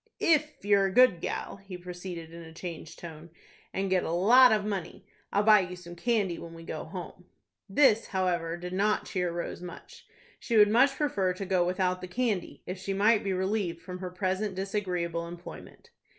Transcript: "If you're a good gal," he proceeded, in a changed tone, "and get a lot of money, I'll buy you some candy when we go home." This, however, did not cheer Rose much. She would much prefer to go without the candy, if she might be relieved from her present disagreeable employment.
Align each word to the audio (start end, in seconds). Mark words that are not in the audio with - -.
"If 0.19 0.65
you're 0.65 0.87
a 0.87 0.91
good 0.91 1.21
gal," 1.21 1.57
he 1.57 1.77
proceeded, 1.77 2.33
in 2.33 2.41
a 2.41 2.51
changed 2.53 2.97
tone, 2.97 3.29
"and 3.71 3.87
get 3.91 4.03
a 4.03 4.09
lot 4.11 4.51
of 4.51 4.65
money, 4.65 5.05
I'll 5.31 5.43
buy 5.43 5.59
you 5.59 5.75
some 5.75 5.95
candy 5.95 6.39
when 6.39 6.55
we 6.55 6.63
go 6.63 6.85
home." 6.85 7.25
This, 7.69 8.07
however, 8.07 8.57
did 8.57 8.73
not 8.73 9.05
cheer 9.05 9.31
Rose 9.31 9.61
much. 9.61 10.07
She 10.39 10.57
would 10.57 10.69
much 10.71 10.95
prefer 10.95 11.33
to 11.33 11.45
go 11.45 11.63
without 11.63 12.01
the 12.01 12.07
candy, 12.07 12.63
if 12.65 12.79
she 12.79 12.95
might 12.95 13.23
be 13.23 13.31
relieved 13.31 13.83
from 13.83 13.99
her 13.99 14.09
present 14.09 14.55
disagreeable 14.55 15.27
employment. 15.27 15.91